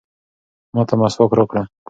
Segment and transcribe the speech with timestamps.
[0.73, 1.61] ما ته مسواک راکړه.